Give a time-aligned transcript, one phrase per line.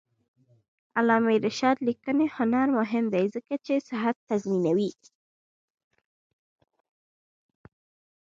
[0.45, 0.47] د
[0.97, 4.91] علامه رشاد لیکنی هنر مهم دی ځکه چې صحت تضمینوي.